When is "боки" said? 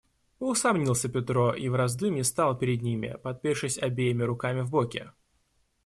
4.71-5.11